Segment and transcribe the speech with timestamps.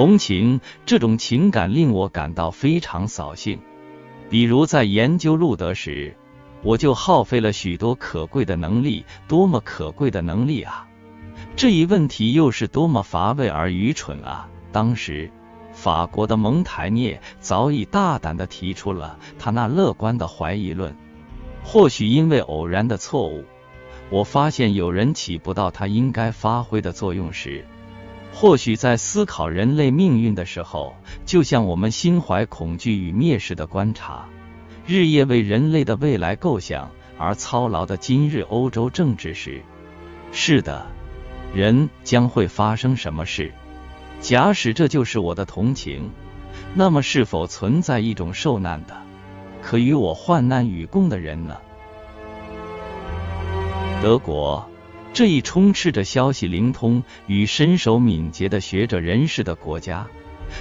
[0.00, 3.60] 同情这种情感令我感到非常扫兴。
[4.30, 6.16] 比如在研究路德时，
[6.62, 10.88] 我就耗费了许多可贵的能力，多么可贵的能力啊！
[11.54, 14.48] 这一问题又是多么乏味而愚蠢啊！
[14.72, 15.30] 当时，
[15.74, 20.96] 法国的蒙台涅早已大胆的提出了他那乐观的怀疑论。
[21.62, 23.44] 或许因为偶然的错误，
[24.08, 27.66] 我发现有人起不到他应该发挥的作用时；
[28.32, 30.94] 或许在思考人类命运的时候，
[31.26, 34.26] 就像我们心怀恐惧与蔑视的观察，
[34.86, 39.62] 日夜为人类的未来构想而操劳的今日欧洲政治时，
[40.32, 40.86] 是的，
[41.54, 43.52] 人将会发生什么事？
[44.20, 46.10] 假使这就是我的同情，
[46.74, 48.96] 那么是否存在一种受难的？
[49.62, 51.56] 可与我患难与共的人呢？
[54.00, 54.66] 德国
[55.12, 60.06] 这一充斥着消息灵通与身手敏捷的学者人士的国家，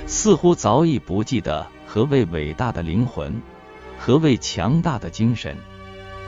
[0.08, 3.42] 似乎早已不记得何谓伟大的灵魂，
[3.98, 5.56] 何谓强大的精神。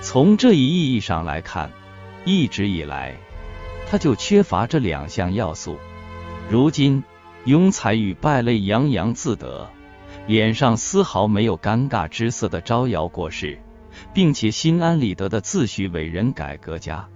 [0.02, 1.72] 从这一意义上来看，
[2.24, 3.16] 一直以来，
[3.90, 5.78] 他就缺乏这两项要素。
[6.50, 7.04] 如今，
[7.46, 9.70] 庸才与败类洋洋自得。
[10.28, 13.60] 脸上丝毫没有尴尬之色的招摇过市，
[14.14, 17.08] 并且心安理得的自诩伟人改革家，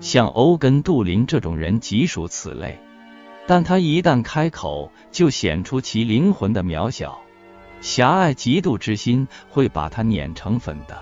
[0.00, 2.78] 像欧根杜林这种人即属此类。
[3.46, 7.20] 但他一旦开口，就显出其灵魂的渺小，
[7.80, 11.00] 狭隘嫉妒之心会把他碾成粉的。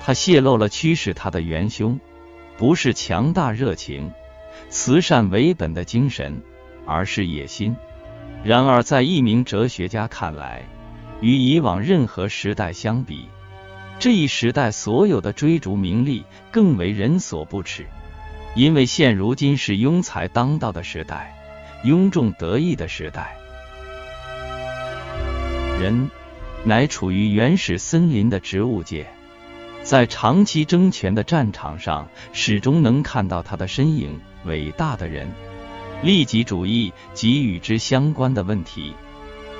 [0.00, 1.98] 他泄露了驱使他的元凶，
[2.56, 4.12] 不是强大热情、
[4.68, 6.42] 慈善为本的精神，
[6.86, 7.74] 而是野心。
[8.44, 10.62] 然而，在一名哲学家看来，
[11.20, 13.24] 与以往任何时代相比，
[13.98, 17.86] 这一时代所有的追逐名利更为人所不齿，
[18.54, 21.36] 因为现如今是庸才当道的时代，
[21.84, 23.36] 庸众得意的时代。
[25.80, 26.08] 人
[26.64, 29.06] 乃处于原始森林的植物界，
[29.82, 34.20] 在长期争权的战场上，始终能看到他的身影。
[34.44, 35.26] 伟大的人。
[36.02, 38.92] 利己主义及与之相关的问题，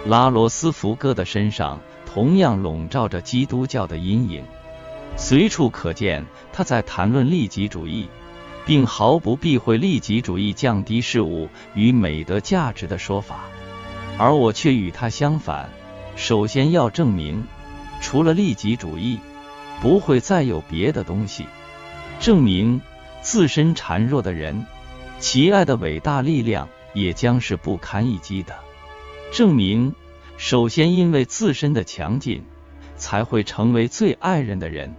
[0.04, 4.44] 拉罗斯福哥的身上同样笼罩着基督教的阴影，
[5.16, 8.08] 随处可见他在谈论利己主义，
[8.66, 13.40] 并毫不避讳利己主义降低事物与美德价值的说法。
[14.18, 15.68] 而我却与他相反，
[16.16, 17.44] 首先要证明，
[18.00, 19.18] 除了利己主义，
[19.80, 21.46] 不会再有别的东西，
[22.20, 22.80] 证明
[23.22, 24.64] 自身孱弱的人。
[25.20, 28.54] 其爱的伟大力量也将是不堪一击的。
[29.32, 29.94] 证明，
[30.36, 32.42] 首先因为自身的强劲，
[32.96, 34.94] 才会成为最爱人的人。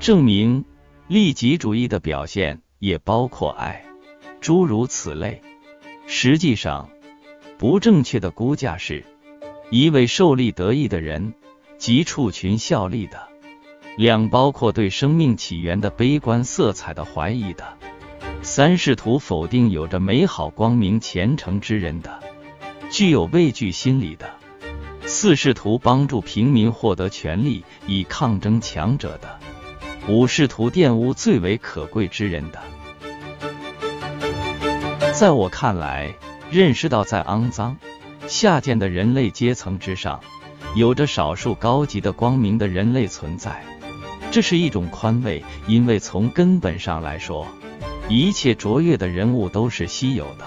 [0.00, 0.64] 证明，
[1.06, 3.84] 利己主义的表现也包括爱，
[4.40, 5.40] 诸如此类。
[6.08, 6.90] 实际上，
[7.56, 9.04] 不正确的估价是，
[9.70, 11.32] 一位受利得益的人
[11.78, 13.28] 及处群效力的，
[13.96, 17.78] 两包括对生命起源的悲观色彩的怀疑的。
[18.42, 22.18] 三试图否定有着美好光明前程之人的，
[22.90, 24.26] 具有畏惧心理的；
[25.06, 29.28] 四试图帮助平民获得权利以抗争强者的；
[30.08, 32.60] 五试图玷污最为可贵之人的。
[35.12, 36.12] 在我看来，
[36.50, 37.76] 认识到在肮脏
[38.26, 40.20] 下贱的人类阶层之上，
[40.74, 43.62] 有着少数高级的光明的人类存在，
[44.30, 47.46] 这是一种宽慰，因为从根本上来说。
[48.08, 50.44] 一切卓越的人物都是稀有的。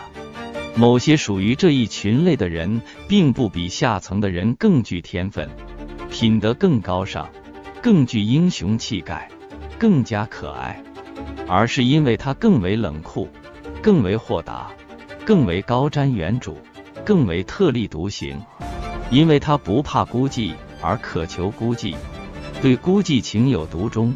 [0.75, 5.49] 某些属于这一群类的人，并不比下层的人更具天分、
[6.11, 7.29] 品德更高尚、
[7.81, 9.29] 更具英雄气概、
[9.77, 10.81] 更加可爱，
[11.47, 13.27] 而是因为他更为冷酷、
[13.81, 14.71] 更为豁达、
[15.25, 16.53] 更为高瞻远瞩、
[17.05, 18.41] 更为特立独行。
[19.11, 21.95] 因为他不怕孤寂，而渴求孤寂，
[22.61, 24.15] 对孤寂情有独钟，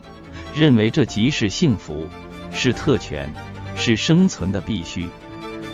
[0.55, 2.07] 认为这即是幸福。
[2.51, 3.31] 是特权，
[3.75, 5.07] 是生存的必须。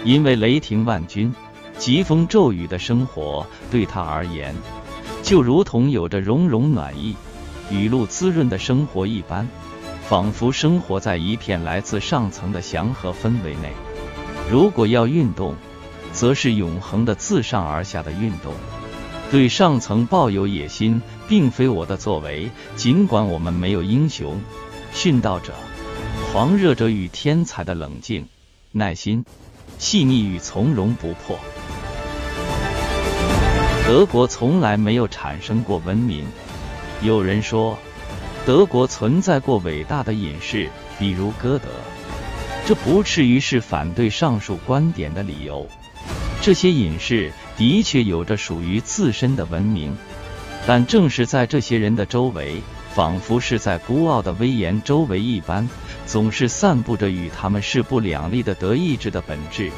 [0.04, 1.34] 因为雷霆万钧、
[1.78, 4.54] 疾风骤雨的生活对他而言，
[5.24, 7.16] 就如同有着融融暖意、
[7.72, 9.48] 雨露滋润的生活一般，
[10.08, 13.72] 仿佛生活在一片来自上层的祥和氛围内。
[14.52, 15.56] 如果要运动，
[16.14, 18.54] 则是永恒的自上而下的运动。
[19.32, 22.52] 对上层抱有野心，并非我的作为。
[22.76, 24.40] 尽管我们没有英雄、
[24.94, 25.54] 殉道者。
[26.32, 28.28] 狂热者与天才的冷静、
[28.72, 29.26] 耐心、
[29.80, 31.40] 细腻与从容不迫。
[33.88, 36.26] 德国从来没有产生过文明。
[37.02, 37.78] 有人说，
[38.46, 40.70] 德国存在过伟大的隐士，
[41.00, 41.68] 比如歌德。
[42.68, 45.68] 这不至于是反对上述观点的理由。
[46.44, 49.98] 这些隐士的确有着属于自身的文明，
[50.68, 52.62] 但正是在这些人的周围，
[52.94, 55.68] 仿佛是在孤傲的威严周围一般，
[56.06, 59.72] 总是散布着与他们势不两立的德意志的本质，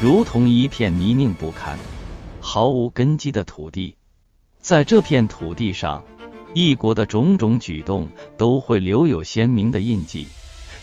[0.00, 1.76] 如同一片泥泞不堪、
[2.40, 3.96] 毫无根基的土地。
[4.60, 6.02] 在这片土地上，
[6.54, 8.08] 一国的种种举动
[8.38, 10.28] 都会留有鲜明的印记，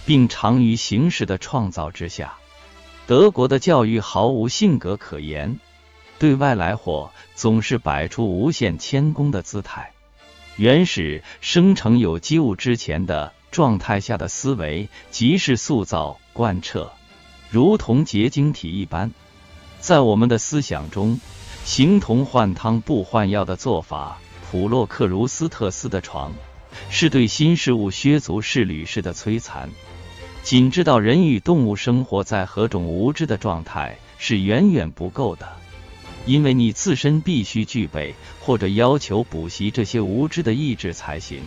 [0.06, 2.34] 并长于形式的创造之下。
[3.08, 5.60] 德国的教育毫无性格可言。
[6.20, 9.92] 对外来货总是摆出无限谦恭的姿态，
[10.56, 16.92] 原始生成有机物之前的状态下的思维，即是塑造贯彻，
[17.50, 19.12] 如同结晶体一般。
[19.80, 21.20] 在我们的思想中，
[21.64, 24.20] 形同换汤不换药的做法。
[24.52, 26.34] 普洛克茹斯特斯的床，
[26.90, 29.70] 是对新事物削足适履式的摧残。
[30.44, 35.48] 仅知道人与动物生活在何种无知的状态，是远远不够的。
[36.26, 41.40] 因为你自身必须具备，或者要求补习这些无知的意志才行。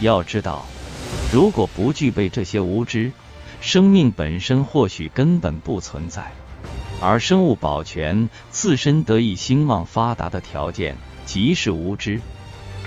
[0.00, 0.66] 要知道，
[1.32, 3.12] 如果不具备这些无知，
[3.62, 6.30] 生命本身或许根本不存在。
[7.00, 12.22] 而生物保全自身得以兴旺发达的条件，即是无知。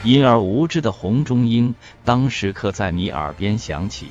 [0.04, 4.08] 因而，无知的红中音当时刻在你耳边响起。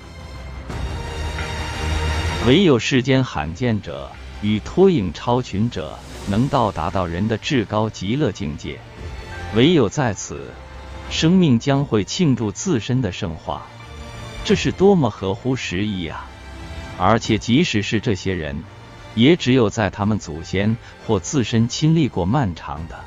[2.47, 5.99] 唯有世间罕见者与脱颖超群者。
[6.31, 8.79] 能到达到人的至高极乐境界，
[9.55, 10.51] 唯有在此，
[11.09, 13.67] 生命将会庆祝自身的圣化。
[14.45, 16.29] 这是多么合乎时宜啊！
[16.99, 18.63] 而且，即使是这些人，
[19.15, 20.77] 也只有在他们祖先
[21.07, 23.01] 或自身亲历过漫长的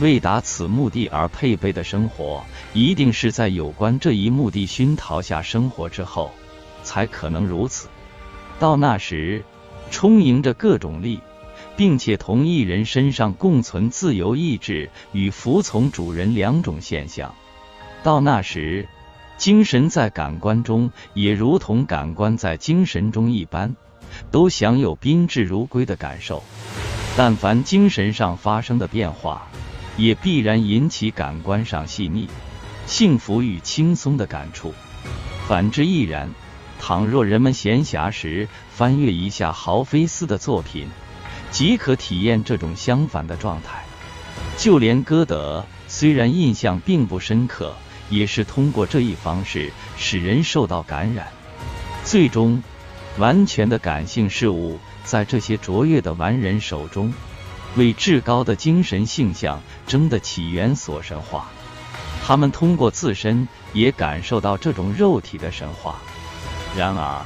[0.00, 2.42] 为达此目的而配备的生活，
[2.72, 6.30] 一定是在有关这一目的熏陶下生活之后，
[6.82, 7.88] 才可能如此。
[8.58, 9.44] 到那时，
[9.90, 11.20] 充盈着各种力。
[11.76, 17.34] 并且同一人身上共存自由意志与服从主人两种现象。
[18.02, 18.86] 到那时，
[19.38, 23.74] 精神在感官中也如同感官在精神中一般，
[24.30, 26.42] 都享有宾至如归的感受。
[27.16, 29.48] 但凡精神上发生的变化，
[29.96, 32.28] 也必然引起感官上细腻、
[32.86, 34.74] 幸福与轻松的感触。
[35.46, 36.30] 反之亦然。
[36.82, 40.88] 倘若人们闲暇时翻阅一下豪菲斯的作品，
[41.50, 43.84] 即可体验这种相反的状态。
[44.56, 47.74] 就连歌德，虽然印象并不深刻，
[48.08, 51.28] 也是通过这一方式使人受到感染。
[52.02, 52.62] 最终，
[53.18, 57.12] 完全的感性事物在这些卓越的完人手中，
[57.76, 61.48] 为至高的精神性象争的起源所神化。
[62.22, 65.98] 他们通过自身也感受到这种肉体的神话。
[66.76, 67.24] 然而。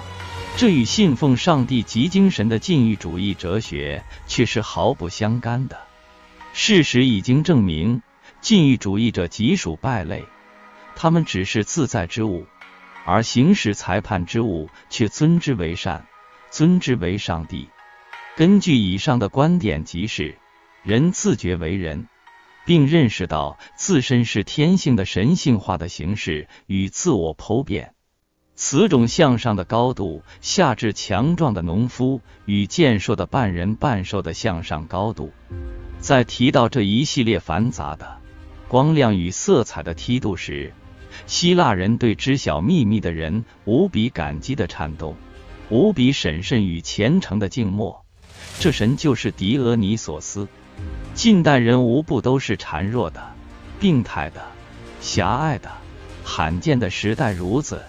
[0.56, 5.76] 这与信奉上帝及精神的禁欲主义哲学却是毫不相干的。
[6.52, 8.02] 事实已经证明，
[8.40, 10.24] 禁欲主义者极属败类，
[10.94, 12.46] 他们只是自在之物，
[13.04, 16.06] 而行使裁判之物却尊之为善，
[16.52, 17.68] 尊之为上帝。
[18.36, 20.34] 根据以上的观点，即是
[20.82, 22.08] 人自觉为人，
[22.66, 27.94] 并认识到自身是天性的神性化的形式与自我剖辨。
[28.56, 35.32] 此种向上的高度，下至强壮的农夫与健硕的半人半兽的向上高度，
[36.00, 38.18] 在提到这一系列繁杂的
[38.66, 40.72] 光亮与色彩的梯度时，
[41.26, 45.14] 希腊人对知晓秘密的人无比感激的颤动，
[45.70, 48.03] 无比审慎与虔诚的静默。
[48.60, 50.48] 这神就是狄俄尼索斯。
[51.14, 53.34] 近代人无不都是孱弱的、
[53.78, 54.42] 病态的、
[55.00, 55.70] 狭隘的、
[56.24, 57.82] 罕见的时代孺子。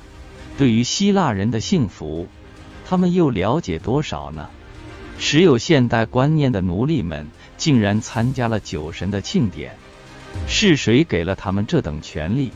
[0.57, 2.27] 对于希腊人的幸福，
[2.85, 4.49] 他们又了解多少呢？
[5.17, 9.75] 持有现代观念的奴隶们竟然参加了酒神的庆典，
[10.47, 12.51] 是谁给了他们这等权利？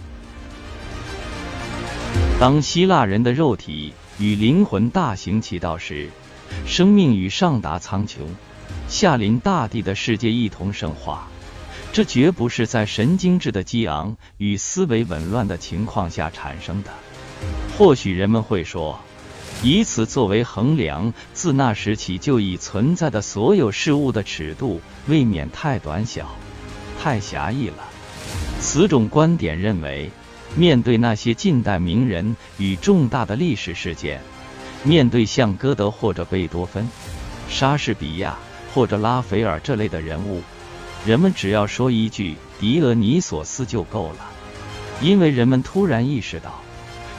[2.39, 6.09] 当希腊人的肉体与灵魂大行其道时，
[6.65, 8.19] 生命与上达苍穹、
[8.87, 11.27] 下临大地的世界一同升华，
[11.91, 16.91] 这绝不是在神经质的激昂与思维紊乱的情况下产生的。
[17.77, 18.99] 或许人们会说，
[19.63, 26.29] 以此作为衡量自那时起就已存在的所有事物的尺度，未免太短小、
[27.01, 27.77] 太狭义了。
[28.59, 30.11] 此种观点认为，
[30.55, 34.21] 面对那些近代名人与重大的历史事件，
[34.83, 36.87] 面对像歌德或者贝多芬、
[37.49, 38.37] 莎士比亚
[38.73, 40.41] 或者拉斐尔这类的人物，
[41.05, 44.31] 人们只要说一句“狄俄尼索斯”就够了，
[45.01, 46.61] 因为人们突然意识到。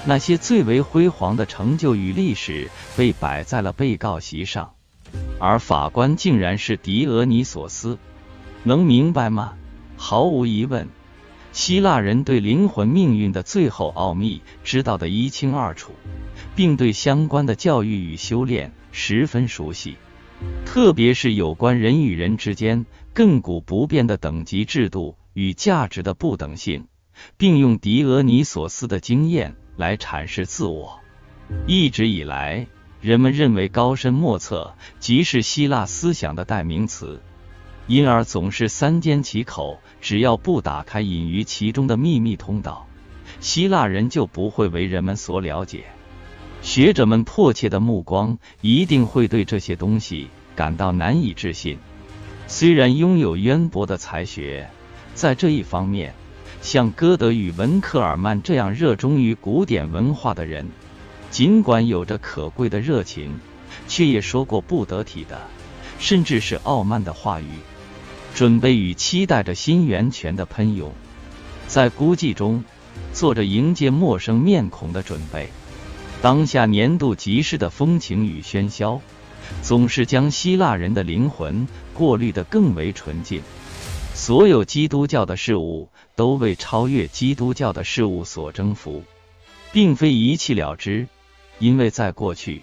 [0.07, 4.73] 那些最为辉煌的成就与历史被摆在了被告席上，
[5.39, 7.99] 而法官竟然是狄俄尼索斯。
[8.63, 9.53] 能明白吗？
[9.99, 10.89] 毫无疑问，
[11.53, 15.93] 希腊人对灵魂命运的最后奥秘知道的一清二楚，
[16.55, 19.97] 并对相关的教育与修炼十分熟悉，
[20.65, 26.87] 特别是有关人与人之间亘古不变的等级制度与价值的不等性，
[27.37, 31.01] 并用狄俄尼索斯的经验来阐释自我。
[31.67, 32.69] 一直以来，
[33.01, 37.21] 人们认为高深莫测即是希腊思想的代名词。
[37.91, 42.87] 因而总是三缄其口，只要不打开隐于其中的秘密通道，
[43.41, 45.87] 希腊人就不会为人们所了解。
[46.63, 51.79] 学者们迫切的目光一定会对这些东西感到难以置信。
[52.47, 54.71] 虽然拥有渊博的才学，
[55.15, 56.15] 在这一方面，
[56.63, 60.65] 像歌德与文克尔曼这样热衷于古典文化的人，
[61.33, 63.41] 尽管有着可贵的热情，
[63.89, 65.41] 却也说过不得体的，
[65.99, 67.47] 甚至是傲慢的话语。
[68.35, 70.93] 准备与期待着新源泉的喷涌，
[71.67, 72.65] 在孤寂中
[73.13, 75.51] 做着迎接陌生面孔的准备。
[76.23, 79.01] 当下年度集市的风情与喧嚣，
[79.63, 83.43] 总是将希腊人的灵魂过滤得更为纯净。
[84.15, 89.03] 所有基督教的事物都为超越基督教的事物所征服，
[89.73, 91.07] 并非一气了之，
[91.59, 92.63] 因为在过去。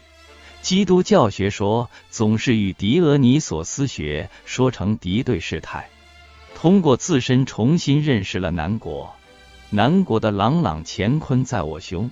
[0.62, 5.90] 基督教学说总是与狄俄尼索斯学说成敌对事态。
[6.56, 9.16] 通过自身重新认识了南国，
[9.70, 12.10] 南国的朗朗乾坤在我胸，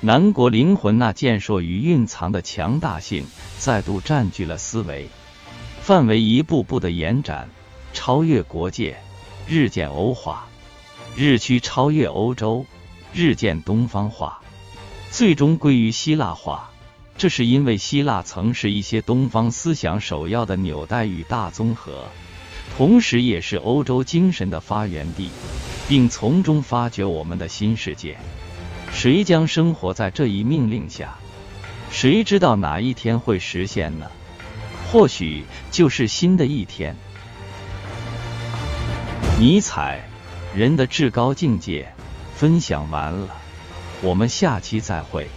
[0.00, 3.26] 南国灵魂那健硕与蕴藏的强大性
[3.58, 5.08] 再度占据了思维
[5.80, 7.50] 范围，一步步的延展，
[7.92, 8.96] 超越国界，
[9.48, 10.46] 日渐欧化，
[11.16, 12.64] 日趋超越欧洲，
[13.12, 14.40] 日渐东方化，
[15.10, 16.71] 最终归于希腊化。
[17.22, 22.08] 这是因为希腊曾是一些东方思想首要的纽带与大综合，
[22.76, 25.30] 同时也是欧洲精神的发源地，
[25.88, 28.18] 并从中发掘我们的新世界。
[28.92, 31.16] 谁将生活在这一命令下？
[31.92, 34.10] 谁知道哪一天会实现呢？
[34.90, 36.96] 或许就是新的一天。
[39.38, 40.08] 尼采，
[40.56, 41.94] 人的至高境界，
[42.34, 43.28] 分享完了，
[44.02, 45.28] 我们下期再会。